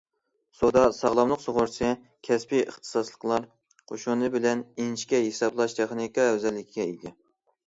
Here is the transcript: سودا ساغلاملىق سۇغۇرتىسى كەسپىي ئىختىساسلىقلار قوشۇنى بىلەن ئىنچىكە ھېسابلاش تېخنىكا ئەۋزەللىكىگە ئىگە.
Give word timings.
سودا 0.59 0.81
ساغلاملىق 1.01 1.43
سۇغۇرتىسى 1.43 1.89
كەسپىي 2.27 2.63
ئىختىساسلىقلار 2.63 3.45
قوشۇنى 3.93 4.31
بىلەن 4.37 4.65
ئىنچىكە 4.85 5.21
ھېسابلاش 5.29 5.79
تېخنىكا 5.83 6.27
ئەۋزەللىكىگە 6.33 6.89
ئىگە. 6.95 7.15